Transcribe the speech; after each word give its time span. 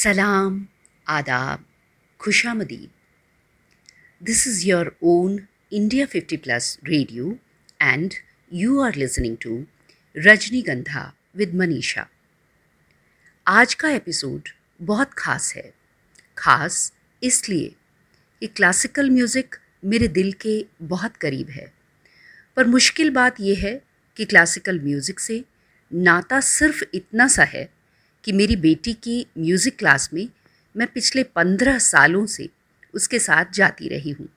सलाम 0.00 0.66
आदाब 1.06 1.64
खुशामदीद 2.20 2.90
this 4.22 4.46
is 4.48 4.66
your 4.66 4.90
own 5.02 5.38
India 5.72 6.06
fifty 6.06 6.36
plus 6.36 6.78
radio 6.84 7.38
and 7.82 8.14
you 8.52 8.80
are 8.80 8.94
listening 8.94 9.36
to 9.40 9.66
Rajnigandha 10.16 11.02
with 11.36 11.54
Manisha 11.54 12.06
आज 13.46 13.74
का 13.74 13.90
episode 13.90 14.48
बहुत 14.82 15.10
खास 15.14 15.52
है। 15.56 15.74
खास 16.38 16.92
इसलिए 17.22 17.74
कि 18.40 18.46
क्लासिकल 18.46 19.10
म्यूज़िक 19.10 19.56
मेरे 19.84 20.08
दिल 20.08 20.32
के 20.32 20.54
बहुत 20.82 21.16
करीब 21.16 21.50
है। 21.50 21.72
पर 22.56 22.66
मुश्किल 22.66 23.10
बात 23.10 23.40
यह 23.40 23.66
है 23.66 23.74
कि 24.16 24.24
क्लासिकल 24.24 24.80
म्यूज़िक 24.80 25.20
से 25.20 25.44
नाता 25.92 26.40
सिर्फ़ 26.40 26.84
इतना 26.94 27.28
सा 27.28 27.44
है 27.44 27.79
कि 28.24 28.32
मेरी 28.32 28.56
बेटी 28.56 28.92
की 28.92 29.26
म्यूज़िक 29.38 29.78
क्लास 29.78 30.10
में 30.14 30.28
मैं 30.76 30.86
पिछले 30.86 31.22
पंद्रह 31.22 31.78
सालों 31.78 32.26
से 32.26 32.48
उसके 32.94 33.18
साथ 33.18 33.44
जाती 33.54 33.88
रही 33.88 34.10
हूँ। 34.10 34.28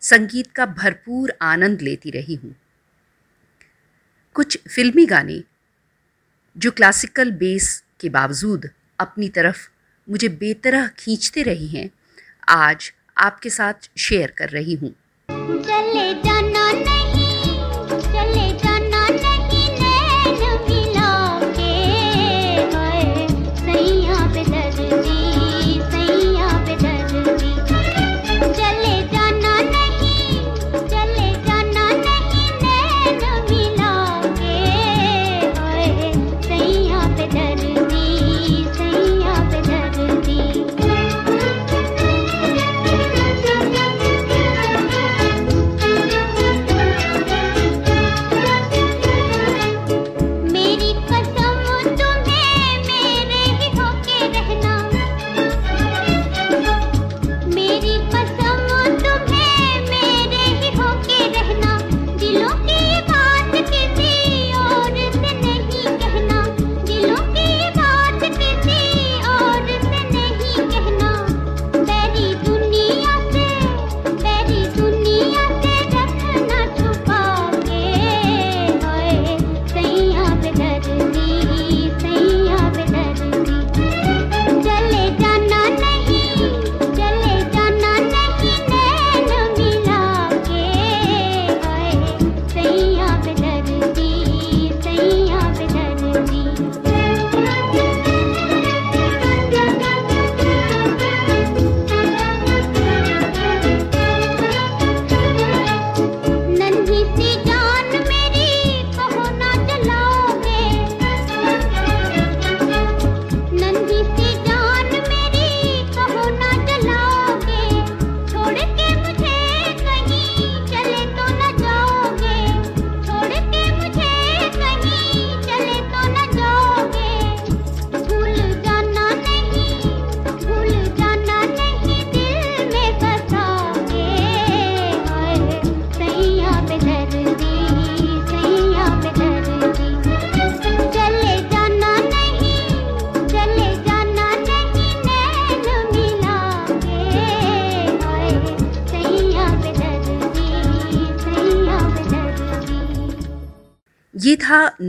संगीत 0.00 0.52
का 0.52 0.66
भरपूर 0.66 1.32
आनंद 1.42 1.82
लेती 1.82 2.10
रही 2.10 2.34
हूँ। 2.34 2.54
कुछ 4.34 4.58
फिल्मी 4.68 5.06
गाने, 5.06 5.42
जो 6.56 6.70
क्लासिकल 6.70 7.30
बेस 7.30 7.82
के 8.00 8.08
बावजूद 8.08 8.68
अपनी 9.00 9.28
तरफ़ 9.28 9.68
मुझे 10.10 10.28
बेतरह 10.28 10.86
खींचते 10.98 11.42
रही 11.42 11.66
हैं, 11.66 11.90
आज 12.48 12.92
आपके 13.16 13.50
साथ 13.50 13.90
शेयर 13.98 14.30
कर 14.30 14.48
रही 14.48 14.74
हूँ। 14.74 14.94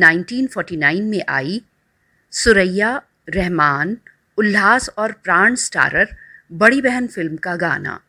1949 0.01 1.01
में 1.01 1.23
आई 1.29 1.61
सुरैया, 2.31 3.01
रहमान, 3.29 3.97
उल्लास 4.37 4.89
और 4.89 5.11
प्राण 5.11 5.55
स्टारर 5.55 6.15
बड़ी 6.51 6.81
बहन 6.81 7.07
फ़िल्म 7.07 7.35
का 7.37 7.55
गाना। 7.55 8.01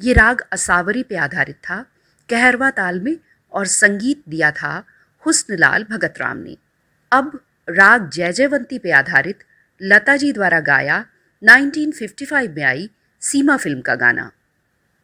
ये 0.00 0.12
राग 0.12 0.40
असावरी 0.52 1.02
पे 1.02 1.16
आधारित 1.16 1.56
था, 1.56 1.84
कहरवा 2.28 2.70
ताल 2.70 3.00
में 3.00 3.16
और 3.52 3.66
संगीत 3.66 4.22
दिया 4.28 4.50
था 4.50 4.84
हुस्नलाल 5.26 5.84
भगतराम 5.84 6.36
ने। 6.36 6.56
अब 7.12 7.40
राग 7.68 8.10
जय 8.10 8.32
जयवंती 8.32 8.78
पे 8.78 8.90
आधारित 8.90 9.38
लता 9.82 10.16
जी 10.16 10.32
द्वारा 10.32 10.60
गाया 10.60 11.04
1955 11.42 12.48
में 12.48 12.62
आई 12.62 12.90
सीमा 13.20 13.56
फ़िल्म 13.56 13.80
का 13.80 13.94
गाना। 13.94 14.30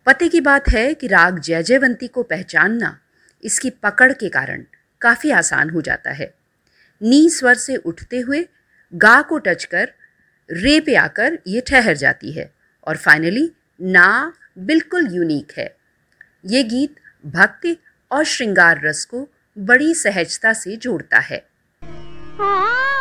पते 0.07 0.29
की 0.29 0.41
बात 0.41 0.69
है 0.69 0.95
कि 0.95 1.07
राग 1.07 1.39
जय 1.39 1.63
जयवंती 1.63 2.09
को 2.09 2.23
पहचानना 2.23 2.99
इसकी 3.45 3.71
पकड़ 3.71 4.13
के 4.13 4.29
कारण 4.29 4.63
काफ़ी 5.01 5.31
आसान 5.31 5.71
हो 5.71 5.81
जाता 5.81 6.11
है। 6.11 6.35
नी 7.03 7.31
स्वर 7.31 7.55
से 7.55 7.77
उठते 7.77 8.21
हुए 8.21 8.49
गा 8.95 9.23
को 9.23 9.39
टच 9.39 9.65
कर, 9.65 9.93
रे 10.51 10.81
पे 10.81 10.95
आकर 10.95 11.39
ये 11.47 11.61
ठहर 11.61 11.97
जाती 11.97 12.33
है 12.33 12.53
और 12.87 12.97
फाइनली 12.97 13.53
ना 13.81 14.33
बिल्कुल 14.59 15.09
यूनिक 15.13 15.53
है। 15.59 15.77
ये 16.47 16.63
गीत 16.63 16.95
भक्ति 17.27 17.77
और 18.13 18.25
श्रृंगार 18.25 18.81
रस 18.85 19.05
को 19.05 19.29
बड़ी 19.59 19.95
सहजता 19.95 20.53
से 20.53 20.77
जोड़ता 20.77 21.19
है। 21.19 21.47
मन 21.83 22.96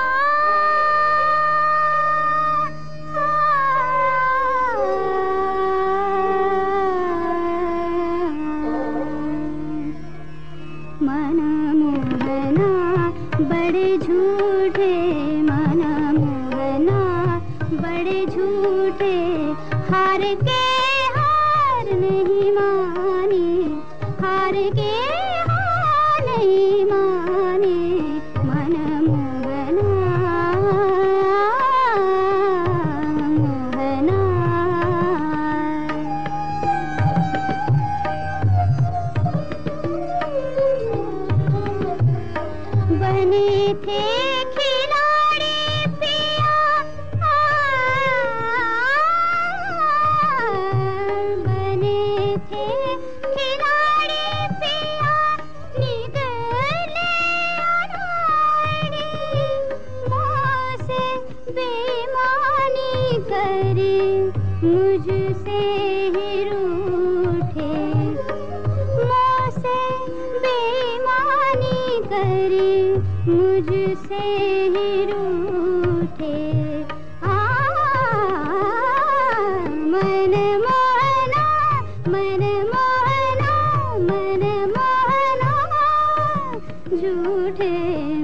रूठे 87.16 87.72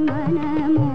मन 0.08 0.38
मो 0.74 0.91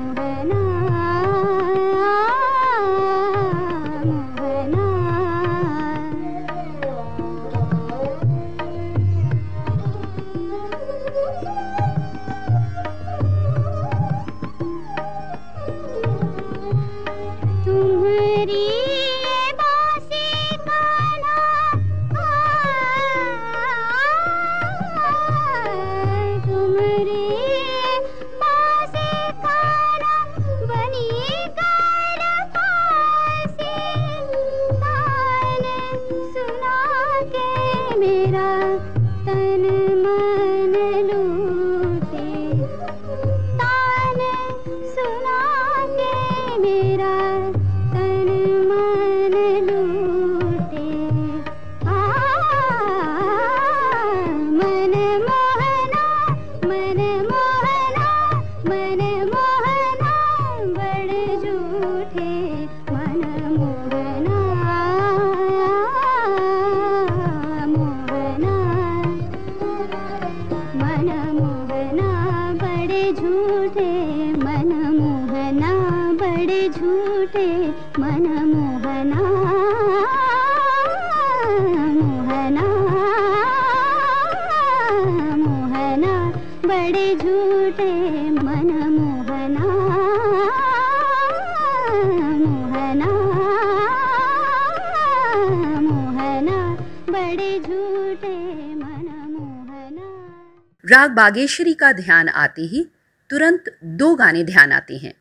राग 101.06 101.14
बागेश्वरी 101.14 101.72
का 101.74 101.90
ध्यान 101.92 102.28
आते 102.30 102.62
ही 102.62 102.82
तुरंत 103.30 103.64
दो 103.96 104.14
गाने 104.14 104.42
ध्यान 104.44 104.72
आते 104.72 104.96
हैं। 104.96 105.12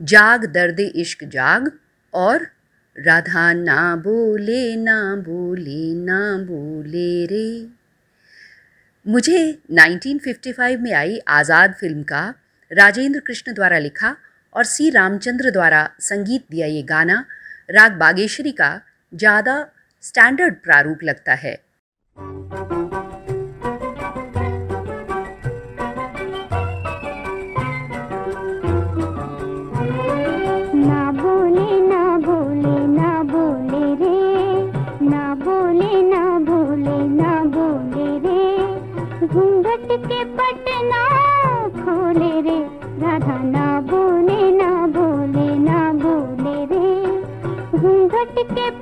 जाग 0.00 0.44
दर्द 0.46 0.80
इश्क 0.80 1.22
जाग 1.24 1.70
और 2.14 2.46
राधा 2.96 3.52
ना 3.52 3.94
बोले 3.96 4.64
ना 4.76 4.96
बोले 5.18 5.94
ना 5.96 6.18
बोले 6.44 7.10
रे। 7.26 7.46
मुझे 9.06 9.42
1955 9.72 10.76
में 10.78 10.92
आई 10.94 11.18
आज़ाद 11.30 11.74
फ़िल्म 11.74 12.02
का 12.02 12.22
राजेंद्र 12.70 13.20
कृष्ण 13.20 13.54
द्वारा 13.54 13.78
लिखा 13.78 14.14
और 14.52 14.64
सी 14.64 14.88
रामचंद्र 14.90 15.50
द्वारा 15.50 15.88
संगीत 16.00 16.46
दिया 16.50 16.66
ये 16.68 16.82
गाना 16.84 17.24
राग 17.70 17.92
बागेश्वरी 17.98 18.52
का 18.54 18.72
ज़्यादा 19.12 19.56
स्टैंडर्ड 20.02 20.54
प्रारूप 20.64 21.04
लगता 21.04 21.34
है। 21.36 21.56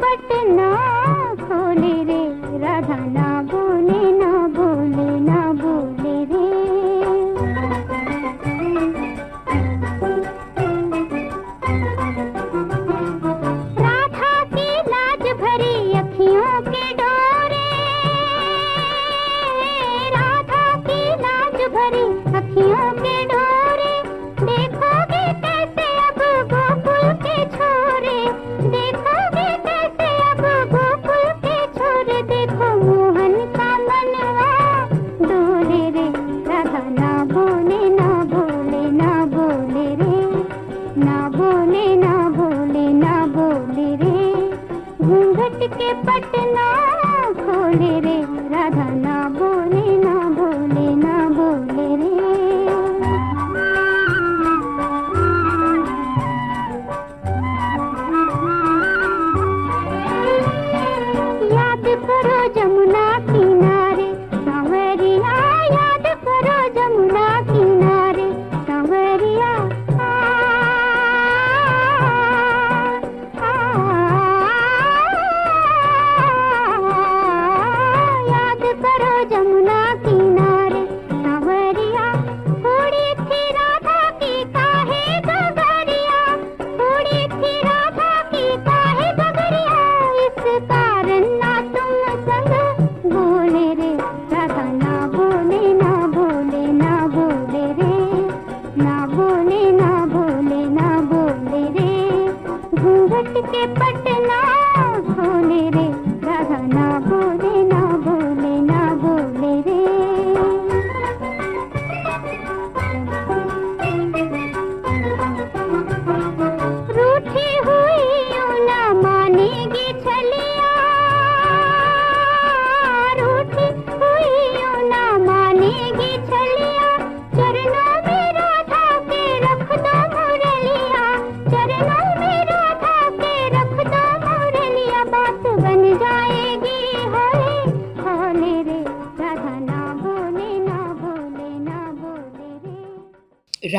पटना। 0.04 0.94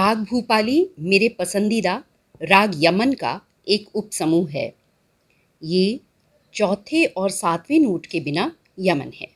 राग 0.06 0.18
भूपाली 0.18 0.90
मेरे 1.00 1.28
पसंदीदा 1.30 1.94
राग 2.42 2.72
यमन 2.84 3.14
का 3.14 3.32
एक 3.68 3.88
उपसमूह 3.96 4.50
है। 4.52 4.66
ये 5.64 6.00
चौथे 6.54 7.06
और 7.06 7.30
सातवें 7.30 7.80
नोट 7.80 8.06
के 8.06 8.20
बिना 8.20 8.52
यमन 8.80 9.12
है। 9.16 9.28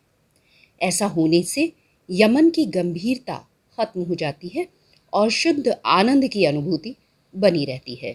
ऐसा 0.82 1.06
होने 1.06 1.42
से 1.44 1.72
यमन 2.10 2.50
की 2.50 2.66
गंभीरता 2.66 3.38
खत्म 3.78 4.04
हो 4.04 4.16
जाती 4.16 4.48
है 4.48 4.68
और 5.14 5.30
शुद्ध 5.30 5.76
आनंद 5.86 6.28
की 6.28 6.46
अनुभूति 6.46 6.96
बनी 7.36 7.66
रहती 7.66 7.96
है। 7.96 8.14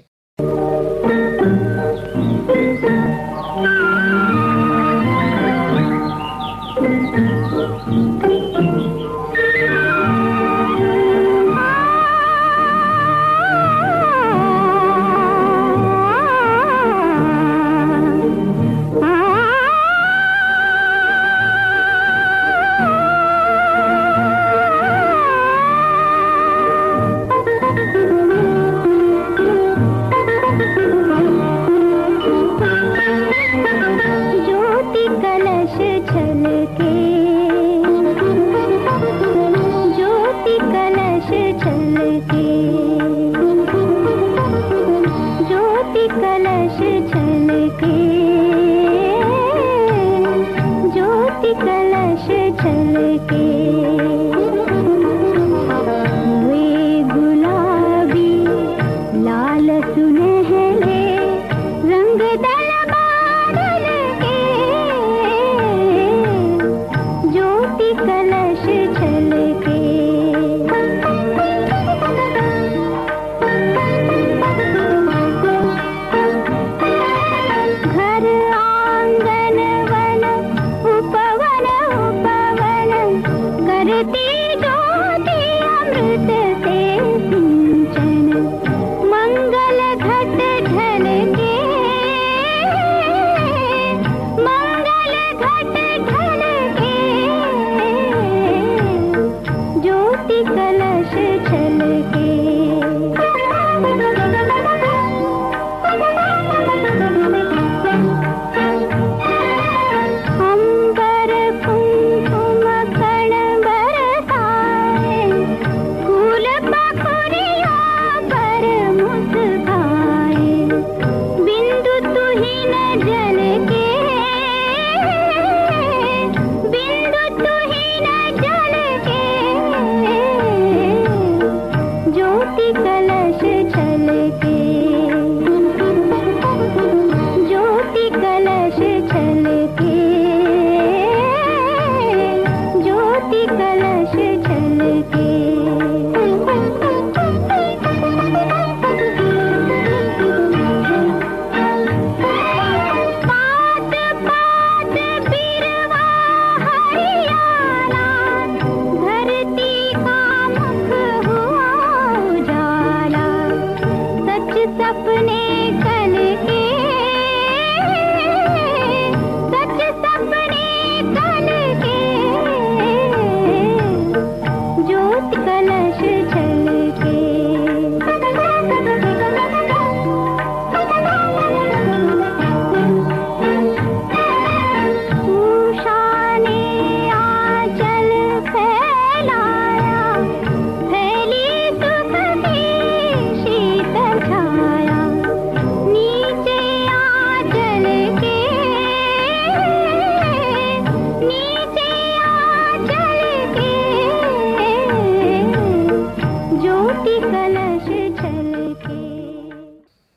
ज्योति 132.44 132.72
कलश 132.72 133.03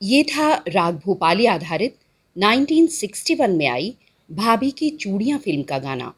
ये 0.08 0.22
था 0.22 0.54
राग 0.68 0.94
भोपाली 0.94 1.46
आधारित 1.46 1.96
1961 2.36 3.48
में 3.48 3.66
आई 3.66 3.96
भाभी 4.30 4.70
की 4.70 4.90
चूड़ियाँ 4.90 5.38
फ़िल्म 5.38 5.62
का 5.62 5.78
गाना। 5.78 6.14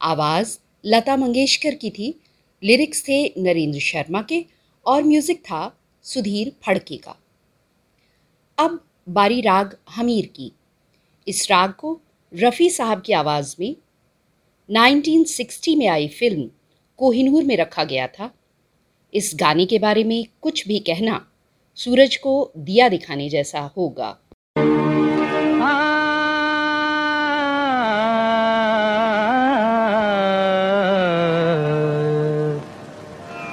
आवाज़ 0.00 0.58
लता 0.86 1.16
मंगेशकर 1.16 1.74
की 1.74 1.90
थी, 1.90 2.20
लिरिक्स 2.62 3.02
थे 3.08 3.34
नरेंद्र 3.38 3.80
शर्मा 3.80 4.22
के 4.22 4.44
और 4.86 5.02
म्यूज़िक 5.02 5.40
था 5.40 5.78
सुधीर 6.02 6.52
फड़के 6.62 6.96
का। 6.96 7.16
अब 8.58 8.84
बारी 9.08 9.40
राग 9.40 9.76
हमीर 9.90 10.26
की। 10.26 10.52
इस 11.28 11.50
राग 11.50 11.72
को 11.72 12.00
रफ़ी 12.34 12.70
साहब 12.70 13.02
की 13.02 13.12
आवाज़ 13.12 13.56
में 13.60 13.76
1960 14.68 15.76
में 15.76 15.86
आई 15.86 16.08
फ़िल्म 16.08 16.50
कोहिनूर 16.96 17.44
में 17.44 17.56
रखा 17.56 17.84
गया 17.84 18.06
था। 18.06 18.34
इस 19.14 19.32
गाने 19.34 19.66
के 19.66 19.78
बारे 19.78 20.04
में 20.04 20.26
कुछ 20.42 20.68
भी 20.68 20.78
कहना 20.78 21.26
सूरज 21.84 22.16
को 22.16 22.52
दिया 22.58 22.88
दिखाने 22.88 23.28
जैसा 23.28 23.60
होगा। 23.76 24.16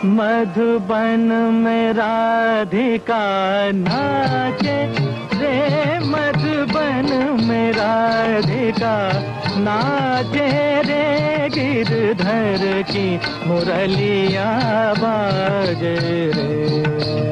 मधुबन 0.05 1.19
में 1.63 1.93
राधिका 1.93 3.23
नाचे। 3.71 4.77
रे 5.39 5.99
मधुबन 5.99 7.37
में 7.47 7.71
राधिका 7.71 8.97
नाचे। 9.57 10.81
रे 10.81 11.49
गिरधर 11.49 12.81
की 12.81 13.15
मुरलिया 13.47 14.59
बाजे 14.97 16.31
रे। 16.35 17.26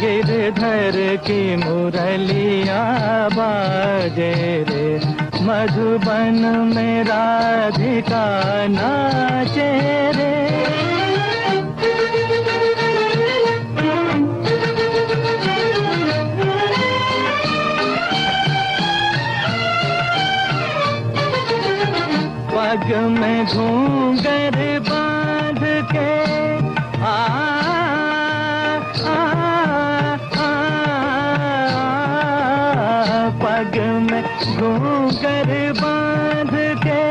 गिरधर 0.00 1.16
की 1.16 1.56
मुरलिया 1.56 2.82
बाजे 3.28 4.32
रे। 4.68 5.00
मधुबन 5.44 6.72
में 6.76 7.04
राधिका 7.04 8.26
नाचे 8.66 9.70
रे। 10.12 10.38
पग 22.52 22.96
में 22.96 23.46
घूंगर 23.46 24.56
बाँध 24.80 24.87
घूंगर 34.38 35.50
बाँध 35.80 36.52
के 36.84 37.02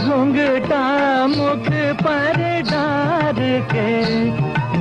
घुंघटा 0.00 0.82
मुख 1.26 1.68
पर 2.02 2.38
डार 2.70 3.38
के 3.72 3.88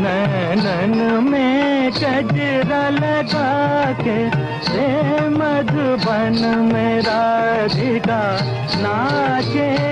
नैनन 0.01 1.23
में 1.29 1.91
कजरा 1.91 2.87
लगा 2.89 3.91
के 4.01 4.19
मधुबन 5.29 6.37
में 6.73 7.01
राधिका 7.01 8.21
नाचे। 8.81 9.88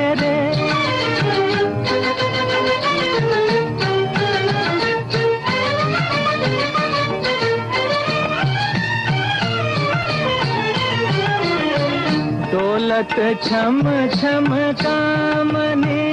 दौलत 12.98 13.42
छम 13.44 13.82
छम 14.12 14.46
कामने 14.80 16.06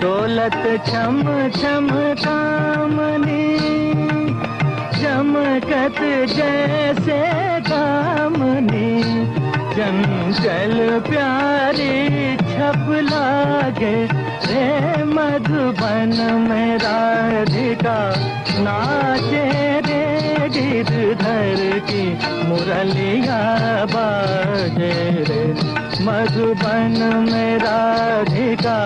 दौलत 0.00 0.64
छम 0.88 1.22
छम 1.58 1.86
कामने 2.24 3.44
चमकत 4.98 6.00
जैसे 6.34 7.20
कामने 7.70 8.88
चंचल 9.76 10.76
प्यारी 11.10 12.43
छप 12.54 12.86
लागे 13.04 13.94
रे 14.46 14.66
मधुबन 15.04 16.12
में 16.40 16.76
राधिका, 16.78 17.96
नाचे 18.66 19.44
रे 19.86 20.02
गिरधर 20.48 21.62
की 21.88 22.04
मुरलिया 22.48 23.40
बाजे 23.94 24.92
रे। 25.28 25.42
मधुबन 26.06 26.96
में 27.32 27.58
राधिका, 27.58 28.78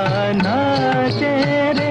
नाचे 0.42 1.34
रे 1.72 1.87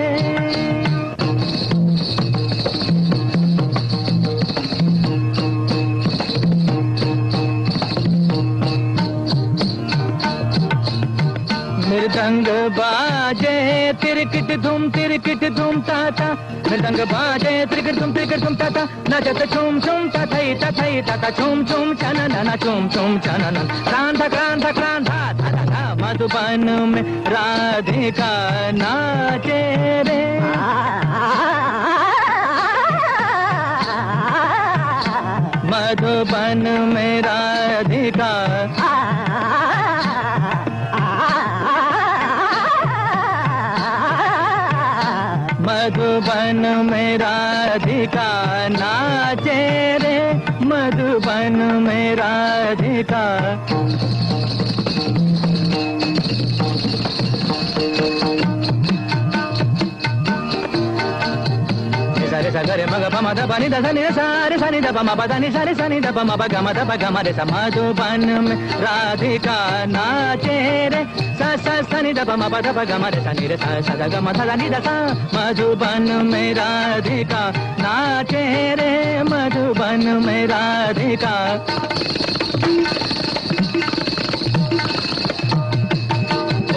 तिरकिट 14.27 14.61
धूम 14.63 14.89
तिरकिट 14.91 15.43
धूम 15.57 15.75
ताता 15.87 16.27
मृदंग 16.67 16.99
बाजे 17.11 17.53
तिरकिट 17.65 17.99
धूम 17.99 18.13
तिरकिट 18.13 18.39
धूम 18.43 18.55
ताता 18.55 18.83
नचत 19.09 19.41
छुम 19.53 19.79
छुम 19.85 20.09
तथई 20.15 20.53
तथई 20.63 21.01
तथा 21.09 21.29
छुम 21.37 21.63
छुम 21.65 21.93
चनन 22.01 22.55
छुम 22.63 22.87
छुम 22.95 23.17
चनन 23.25 23.57
क्रांत 23.87 24.21
क्रांत 24.33 24.65
क्रांत 24.79 25.09
मधुबन 26.01 26.65
में 26.89 27.03
राधिका 27.27 28.31
नाचे 28.73 29.61
रे। 30.07 30.21
मधुबन 35.71 36.63
में 36.93 37.21
राधिका 37.21 38.31
పమ 63.56 63.56
ద 63.56 63.56
పని 63.56 63.66
ద 63.72 63.76
సని 63.84 64.02
సారి 64.16 64.56
సని 64.62 64.78
ద 64.84 64.88
పమ 64.96 65.10
పదని 65.18 65.48
సరి 65.54 65.74
సని 65.78 65.98
ద 66.04 66.08
పమ 66.16 66.30
పగ 66.40 66.54
మద 66.66 66.78
పగ 66.90 67.04
మద 67.14 67.28
స 67.38 67.40
మధుబన్ 67.52 68.26
में 68.42 68.58
राधिका 68.82 69.56
नाचे 69.94 70.56
रे 70.92 71.02
स 71.38 71.40
स 71.64 71.66
सनि 71.90 72.12
द 72.12 72.20
पम 72.28 72.42
पद 72.52 72.66
पग 72.76 72.92
मद 73.02 73.16
सनि 73.26 73.46
रे 73.50 73.56
स 73.56 73.66
स 73.86 73.90
द 74.00 74.02
ग 74.12 74.14
म 74.24 74.28
ध 74.38 74.40
नि 74.60 74.68
द 74.74 74.76
सा 74.86 74.94
मधुबन 75.34 76.08
में 76.30 76.50
राधिका 76.58 77.42
नाचे 77.84 78.44
रे 78.80 78.92
मधुबन 79.30 80.04
में 80.26 80.42
राधिका 80.52 81.34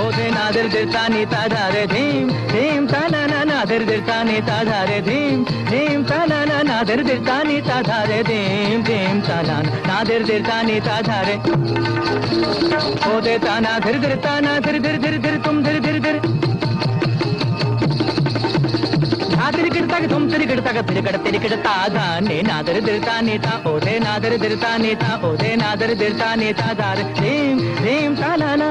ఓదే 0.05 0.25
నాదర్ 0.35 0.69
దిర్తాని 0.73 1.21
తాధారే 1.31 1.83
ధీం 1.93 2.25
ధీం 2.51 2.83
తనన 2.91 3.33
నాదర్ 3.49 3.85
దిర్తాని 3.89 4.37
తాధారే 4.49 4.99
ధీం 5.07 5.37
ధీం 5.71 5.99
తనన 6.09 6.38
నాదర్ 6.79 7.03
దిర్తాని 7.03 7.57
తాధారే 7.61 8.19
ధీం 8.23 8.79
ధీం 8.81 9.17
తనన 9.21 9.61
నాదర్ 9.87 10.23
దిర్తాని 10.23 10.77
తాధారే 10.79 11.35
ఓదే 13.09 13.35
తానా 13.37 13.73
ధిర్ 13.85 13.99
ధిర్ 14.03 14.17
తానా 14.23 14.53
ధిర్ 14.65 14.81
ధిర్ 14.85 14.99
ధిర్ 15.03 15.19
ధిర్ 15.25 15.39
తుమ్ 15.45 15.61
ధిర్ 15.65 15.81
ధిర్ 15.85 16.01
ధిర్ 16.05 16.21
తిరిగిడతాక 19.55 20.05
తుమ్ 20.11 20.25
తిరిగిడతాక 20.31 20.79
తిరిగడ 20.87 21.15
తిరిగిడతా 21.25 21.73
దాన్ని 21.95 22.37
నాదరి 22.41 22.81
దిర్తా 22.81 23.15
నీత 23.19 23.47
ఓదే 23.67 23.93
నాదరి 23.99 24.37
దిర్తా 24.37 24.71
నీత 24.77 25.05
ఓదే 25.25 25.51
నాదరి 25.55 25.95
దిర్తా 25.95 26.29
నీత 26.35 26.63
దారి 26.81 27.05
ధీం 27.19 27.57
ధీం 27.83 28.13
తానా 28.15 28.69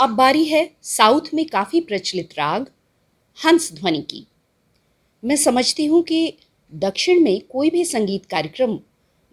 अब 0.00 0.10
बारी 0.10 0.44
है 0.44 0.70
साउथ 0.82 1.20
में 1.34 1.46
काफ़ी 1.46 1.80
प्रचलित 1.80 2.28
राग, 2.38 2.66
हंस 3.44 3.72
ध्वनि 3.72 4.00
की। 4.00 4.26
मैं 5.24 5.36
समझती 5.36 5.86
हूँ 5.86 6.02
कि 6.02 6.38
दक्षिण 6.74 7.20
में 7.20 7.40
कोई 7.40 7.70
भी 7.70 7.84
संगीत 7.84 8.26
कार्यक्रम 8.26 8.78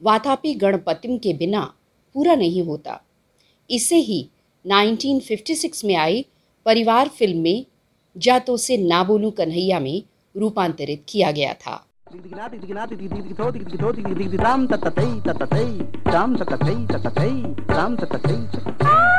वातापी 0.04 0.54
गणपतिम 0.54 1.18
के 1.18 1.34
बिना 1.34 1.74
पूरा 2.14 2.36
नहीं 2.36 2.64
होता। 2.64 3.02
इसे 3.70 3.96
ही 3.96 4.30
1956 4.66 5.86
में 5.86 5.96
आई 5.96 6.26
परिवार 6.66 7.08
फ़िल्म 7.08 7.38
में 7.38 7.66
जातो 8.18 8.58
से 8.58 8.78
ना 8.78 9.04
बोलूँ 9.04 9.32
कन्हैया 9.32 9.80
में 9.80 10.04
रूपांतरित 10.38 11.04
किया 11.10 11.32
गया 11.32 11.54
था। 11.54 11.88
राम 17.72 19.11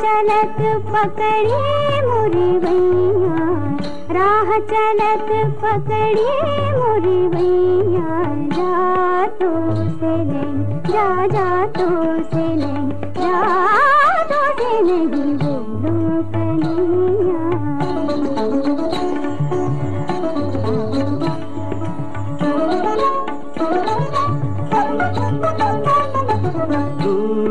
चलत 0.00 0.58
पकड़े 0.86 1.60
मुरवैया, 2.06 3.38
राह 4.16 4.48
चलत 4.70 5.28
पकड़े 5.62 6.30
मुरवैया, 6.76 8.10
जा 8.56 9.26
तो 9.40 9.50
से 9.90 10.14
नहीं, 10.24 10.58
जा 10.92 11.26
जा 11.26 11.66
तो 11.78 11.88
से 12.22 12.46
नहीं, 12.56 12.88
जा 13.18 13.40
तो 14.30 14.40
से 14.58 14.72
नहीं 14.82 15.06
बोलो 15.36 16.22
कन्हैया 16.32 17.29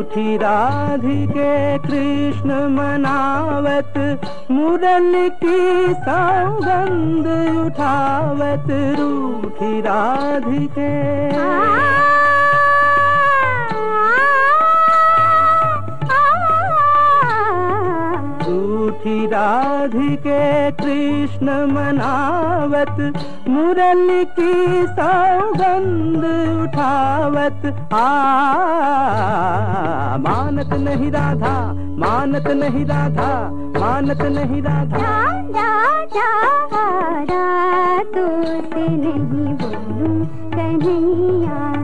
रूठी 0.10 0.38
राधिके 0.38 1.78
कृष्ण 1.80 2.54
मनावत 2.76 3.94
मुरल 4.52 5.14
की 5.44 5.94
सौगंध 6.06 7.28
उठावत 7.66 8.68
रूठी 9.00 9.82
राधिके। 9.82 10.90
राधिके 19.30 20.72
कृष्ण 20.72 21.48
मनावत, 21.72 22.98
मुरल 23.48 24.08
की 24.40 24.54
सौगंध 24.88 26.24
उठावत। 26.64 27.66
आ, 27.94 28.08
मानत 30.18 30.74
नहीं 30.74 31.12
राधा, 31.12 31.56
मानत 32.00 32.48
नहीं 32.48 32.86
राधा, 32.86 33.30
मानत 33.80 34.22
नहीं 34.22 34.62
राधा। 34.62 34.98
जा 34.98 36.06
जा 36.06 36.30
तुझसे 38.14 38.88
नहीं 38.90 39.54
बोलूँ 39.54 40.26
कन्हैया 40.54 41.79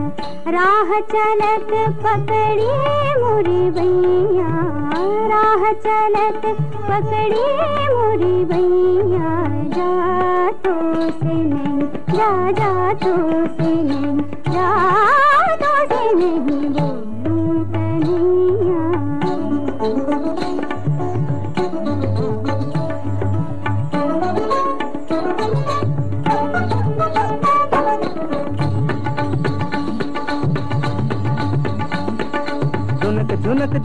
राह 0.56 0.90
चलत 1.12 1.72
पकड़िए 2.04 3.14
मुरी 3.22 3.70
भैया 3.78 4.52
राह 5.32 5.64
चलत 5.86 6.46
पकड़िए 6.88 7.88
मुरी 7.94 8.44
भैया 8.52 9.32
जा 9.76 10.50
तो 10.66 10.74
से 11.10 11.34
नहीं 11.42 11.88
जा 12.16 12.30
जा 12.60 12.92
तो 13.04 13.16
से 13.56 13.74
नहीं 13.82 14.16
जा 14.52 14.70
तो 15.62 15.74
से 15.92 16.12
नहीं 16.14 16.40
बोलूँ। 16.40 17.05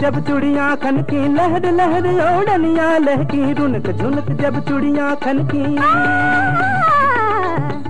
जब 0.01 0.27
चुड़िया 0.27 0.75
खन 0.75 0.97
की, 1.01 1.33
लहर 1.33 1.71
लहर 1.71 2.05
ओढ़निया, 2.07 2.97
लहकी 2.97 3.53
रुनक, 3.53 3.91
झुनक 3.91 4.41
जब 4.41 4.67
चुड़िया 4.67 5.15
खन 5.15 5.39
की। 5.39 5.63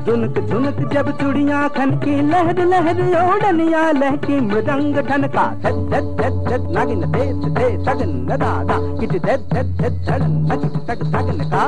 झुनक 0.06 0.50
झुनक 0.50 0.94
जब 0.94 1.18
चुड़िया 1.22 1.68
खन 1.68 1.92
की, 1.92 2.22
लहर 2.22 2.66
लहर 2.66 3.02
ओढ़निया, 3.02 3.92
लहकी 3.92 4.42
मृदंग 4.42 4.98
ठनका 4.98 5.44
धत 5.44 5.92
धत 5.92 6.18
धत 6.22 6.46
धत 6.50 6.72
नागिन, 6.72 7.02
दे 7.02 7.50
दे 7.50 7.78
तगन 7.78 8.28
दादा 8.28 9.00
किट 9.00 9.12
धत 9.12 9.50
धत 9.54 9.82
धत 9.82 10.10
धड़न 10.10 10.50
नचित 10.54 10.88
तक 10.88 11.00
तगन 11.04 11.50
का। 11.50 11.66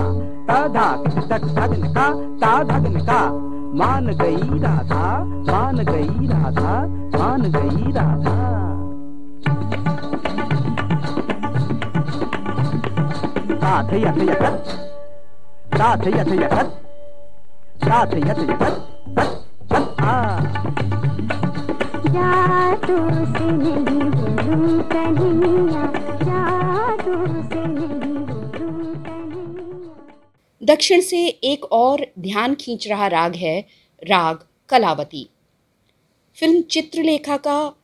ता 0.48 0.68
धा 0.68 0.96
किट 0.96 1.24
तक 1.24 1.44
तगन 1.44 1.92
का। 1.92 2.10
ता 2.14 2.62
धगन 2.62 3.00
का। 3.00 3.47
मान 3.74 4.06
गई 4.06 4.58
राधा, 4.58 5.02
मान 5.48 5.76
गई 5.84 6.26
राधा, 6.28 6.72
मान 7.18 7.42
गई 7.42 7.92
राधा। 7.92 8.36
साथ 13.60 13.92
यथ 13.94 14.18
यथ 14.28 14.44
साथ 15.76 16.06
यथ 16.06 16.32
यथ 16.32 16.56
साथ 17.84 18.14
यथ 18.14 18.40
यथ 18.50 18.64
तत् 19.70 20.00
आ 20.00 20.16
जा 22.08 22.74
तुझसे 22.86 23.50
नहीं 23.52 24.10
बोलूँ 24.10 24.82
कन्हैया। 24.92 25.87
दक्षिण 30.68 31.00
से 31.00 31.26
एक 31.26 31.64
और 31.64 32.06
ध्यान 32.18 32.54
खींच 32.54 32.88
रहा 32.88 33.06
राग 33.06 33.34
है, 33.34 33.60
राग 34.04 34.38
कलावती। 34.68 35.30
फ़िल्म 36.40 36.62
चित्रलेखा 36.62 37.36
का 37.36 37.74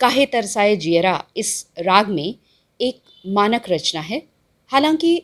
काहे 0.00 0.26
तरसाए 0.26 0.76
जियरा, 0.76 1.24
इस 1.36 1.66
राग 1.78 2.08
में 2.08 2.34
एक 2.80 3.00
मानक 3.26 3.62
रचना 3.68 4.00
है। 4.00 4.22
हालाँकि 4.68 5.22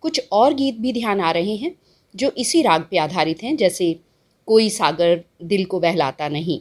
कुछ 0.00 0.28
और 0.32 0.54
गीत 0.54 0.76
भी 0.78 0.92
ध्यान 0.92 1.20
आ 1.20 1.30
रहे 1.30 1.56
हैं, 1.56 1.74
जो 2.16 2.30
इसी 2.30 2.62
राग 2.62 2.88
पे 2.90 2.98
आधारित 2.98 3.42
हैं, 3.42 3.56
जैसे 3.56 4.00
कोई 4.46 4.70
सागर 4.70 5.24
दिल 5.42 5.64
को 5.64 5.80
बहलाता 5.80 6.28
नहीं। 6.28 6.60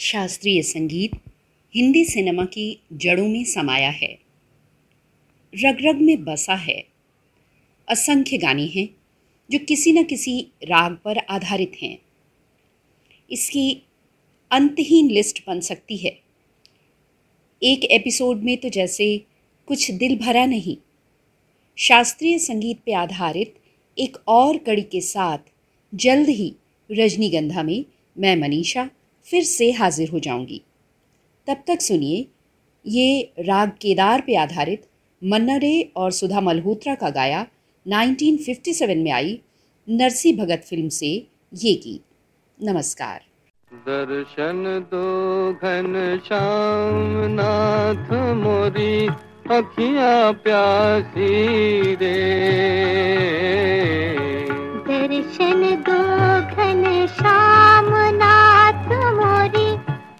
शास्त्रीय 0.00 0.62
संगीत 0.62 1.10
हिंदी 1.74 2.04
सिनेमा 2.04 2.44
की 2.44 2.82
जड़ों 2.92 3.28
में 3.28 3.44
समाया 3.44 3.90
है। 3.90 4.18
रग 5.54 5.78
रग 5.80 6.00
में 6.00 6.24
बसा 6.24 6.54
है। 6.54 6.89
असंख्य 7.90 8.36
गाने 8.36 8.64
हैं, 8.66 8.86
जो 9.50 9.58
किसी 9.58 9.92
न 9.92 10.02
किसी 10.02 10.40
राग 10.64 10.96
पर 11.04 11.18
आधारित 11.18 11.72
हैं। 11.82 11.96
इसकी 13.30 13.82
अंतहीन 14.50 15.10
लिस्ट 15.10 15.42
बन 15.46 15.60
सकती 15.60 15.96
है। 15.96 16.18
एक 17.62 17.84
एपिसोड 17.84 18.42
में 18.42 18.56
तो 18.56 18.68
जैसे 18.68 19.26
कुछ 19.68 19.90
दिल 19.90 20.16
भरा 20.18 20.46
नहीं, 20.46 20.76
शास्त्रीय 21.78 22.38
संगीत 22.38 22.78
पर 22.78 22.94
आधारित 22.94 23.54
एक 23.98 24.16
और 24.28 24.56
कड़ी 24.56 24.82
के 24.82 25.00
साथ 25.00 25.38
जल्द 25.92 26.28
ही 26.28 26.54
रजनीगंधा 26.90 27.62
में 27.62 27.84
मैं, 28.16 28.36
मनीषा, 28.36 28.88
फिर 29.26 29.44
से 29.44 29.70
हाजिर 29.70 30.08
हो 30.08 30.18
जाऊँगी। 30.18 30.62
तब 31.46 31.62
तक 31.66 31.80
सुनिए, 31.80 32.26
ये 32.86 33.32
राग 33.38 33.70
केदार 33.70 34.20
पे 34.20 34.34
आधारित 34.36 34.86
मन्ना 35.22 35.56
रे 35.56 35.92
और 35.96 36.12
सुधा 36.12 36.40
मल्होत्रा 36.40 36.94
का 36.94 37.10
गाया 37.10 37.46
1957 37.86 38.96
में 38.96 39.10
आई 39.10 39.40
नरसी 39.88 40.32
भगत 40.32 40.62
फ़िल्म 40.70 40.88
से 40.88 41.06
ये 41.54 41.74
गीत। 41.74 42.02
नमस्कार। 42.62 43.20
दर्शन 43.72 44.62
दो 44.90 45.04
घन 45.52 46.20
श्याम 46.26 47.16
नाथ 47.34 48.12
मोरी 48.36 49.06
अखियाँ 49.50 50.32
प्यासी 50.32 51.94
रे। 51.94 52.14
दर्शन 54.88 55.62
दो 55.88 56.00
घन 56.56 57.06
श्याम 57.06 57.88
नाथ 58.16 58.88
मोरी 59.16 59.68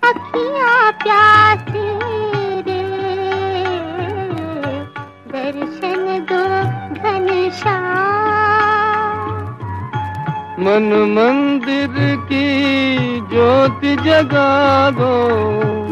अखियाँ 0.09 0.92
प्यासी 0.92 2.39
मन 10.61 10.88
मंदिर 11.16 12.16
की 12.16 12.46
ज्योति 13.20 13.96
जगा 13.96 14.90
दो। 14.90 15.12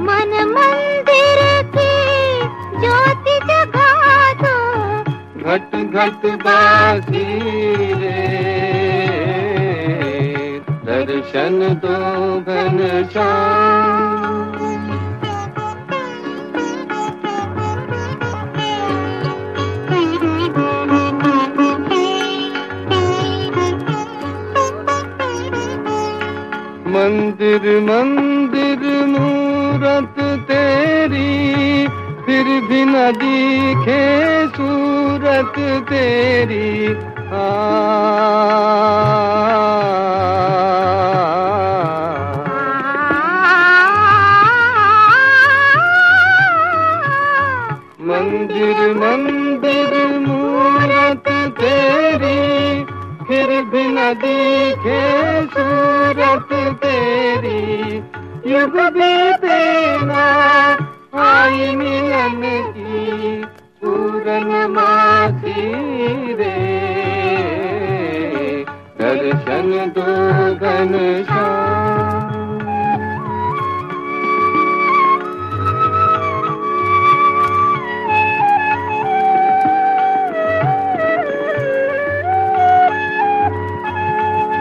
मन 0.01 0.33
मंदिर 0.51 1.39
की 1.77 1.95
ज्योति 2.81 3.37
जगा 3.53 4.33
दो। 4.33 4.57
घट 5.43 5.77
घट 5.95 6.27
बासी 6.41 7.25
रे। 7.93 8.29
दर्शन 10.85 11.81
दो 11.85 11.97
घन 12.41 13.09
श्याम 13.13 14.38
मंदिर 27.09 27.65
मंदिर 27.81 28.83
मूरत 29.11 30.17
तेरी, 30.49 31.29
फिर 32.27 32.49
भी 32.69 32.81
न 32.85 33.05
दिखे 33.21 34.03
सूरत 34.57 35.57
तेरी। 35.89 36.69
मंदिर 48.09 48.79
मंदिर 49.01 49.97
मूरत 50.27 51.33
तेरी, 51.61 52.39
फिर 53.25 53.49
भी 53.73 53.87
न 53.89 54.13
दिखे 54.25 55.03
सूरत 55.57 56.48
युग 58.59 58.77
बीते 58.95 59.59
ना 60.07 60.23
आई 61.25 61.75
मिलन 61.77 62.41
की 62.77 63.45
पूरन 63.83 64.51
मासी 64.75 65.67
रे 66.41 66.55
दर्शन 69.01 69.71
दो 69.99 70.07
घन 70.55 70.95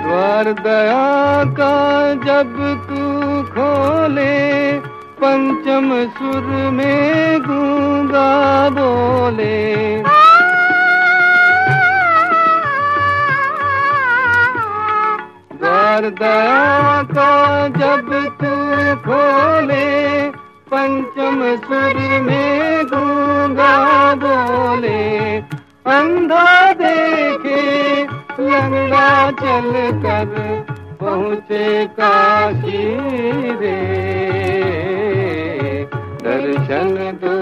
द्वार 0.04 0.52
दया 0.66 1.44
का 1.60 1.74
जब 2.26 2.54
तू 2.90 2.97
खोले 3.88 4.80
पंचम 5.20 5.90
सुर 6.16 6.48
में 6.72 7.40
गूँगा 7.42 8.32
बोले। 8.70 9.56
द्वार 15.54 16.10
का 16.20 16.36
जब 17.78 18.10
तू 18.42 18.52
खोले, 19.08 19.88
पंचम 20.72 21.40
सुर 21.66 22.02
में 22.22 22.86
गूँगा 22.92 23.74
बोले। 24.24 25.00
अंधा 25.96 26.74
देखे 26.74 27.64
लंगड़ा 28.42 29.32
चल 29.32 29.72
कर 30.04 30.77
पहुँचे 31.08 31.68
काशी 31.98 32.84
रे। 33.60 33.76
दर्शन 36.24 36.96
दो 37.22 37.37